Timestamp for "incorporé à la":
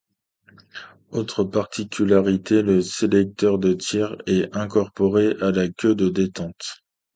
4.57-5.69